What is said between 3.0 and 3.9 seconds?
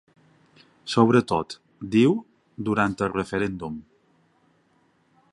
el referèndum.